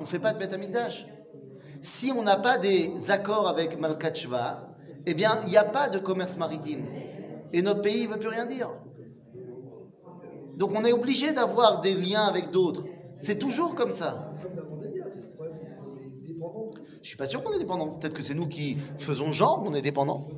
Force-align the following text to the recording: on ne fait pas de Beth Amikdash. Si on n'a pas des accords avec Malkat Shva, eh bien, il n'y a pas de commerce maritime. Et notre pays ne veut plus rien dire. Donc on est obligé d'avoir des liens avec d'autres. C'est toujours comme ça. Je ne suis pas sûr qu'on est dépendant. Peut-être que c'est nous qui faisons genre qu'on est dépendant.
on 0.00 0.04
ne 0.04 0.08
fait 0.08 0.18
pas 0.18 0.32
de 0.32 0.38
Beth 0.38 0.52
Amikdash. 0.52 1.06
Si 1.82 2.10
on 2.10 2.22
n'a 2.22 2.36
pas 2.36 2.56
des 2.58 3.10
accords 3.10 3.46
avec 3.46 3.78
Malkat 3.78 4.14
Shva, 4.14 4.74
eh 5.06 5.14
bien, 5.14 5.38
il 5.44 5.50
n'y 5.50 5.56
a 5.58 5.64
pas 5.64 5.88
de 5.88 5.98
commerce 5.98 6.36
maritime. 6.36 6.86
Et 7.52 7.62
notre 7.62 7.82
pays 7.82 8.06
ne 8.06 8.12
veut 8.12 8.18
plus 8.18 8.28
rien 8.28 8.46
dire. 8.46 8.70
Donc 10.56 10.72
on 10.74 10.84
est 10.84 10.92
obligé 10.92 11.32
d'avoir 11.32 11.80
des 11.80 11.94
liens 11.94 12.24
avec 12.24 12.50
d'autres. 12.50 12.84
C'est 13.20 13.38
toujours 13.38 13.74
comme 13.74 13.92
ça. 13.92 14.32
Je 16.40 16.98
ne 16.98 17.02
suis 17.02 17.16
pas 17.16 17.26
sûr 17.26 17.42
qu'on 17.42 17.52
est 17.52 17.58
dépendant. 17.58 17.88
Peut-être 17.88 18.14
que 18.14 18.22
c'est 18.22 18.34
nous 18.34 18.46
qui 18.46 18.78
faisons 18.98 19.32
genre 19.32 19.62
qu'on 19.62 19.74
est 19.74 19.82
dépendant. 19.82 20.28